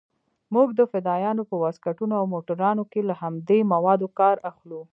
موږ 0.53 0.67
د 0.79 0.81
فدايانو 0.91 1.43
په 1.49 1.55
واسکټونو 1.63 2.13
او 2.19 2.25
موټرانو 2.33 2.83
کښې 2.91 3.01
له 3.09 3.15
همدې 3.21 3.59
موادو 3.73 4.07
کار 4.19 4.35
اخلو. 4.49 4.81